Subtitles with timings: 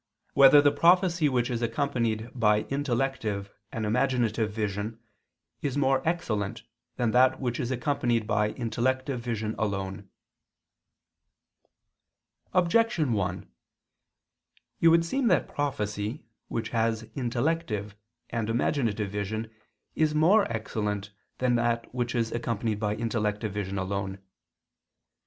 [0.33, 0.65] 174, Art.
[0.65, 0.81] 2] Whether the
[1.11, 4.99] Prophecy Which Is Accompanied by Intellective and Imaginative Vision
[5.61, 6.63] Is More Excellent
[6.95, 10.09] Than That Which Is Accompanied by Intellective Vision Alone?
[12.51, 13.47] Objection 1:
[14.79, 17.95] It would seem that the prophecy which has intellective
[18.31, 19.51] and imaginative vision
[19.93, 24.17] is more excellent than that which is accompanied by intellective vision alone.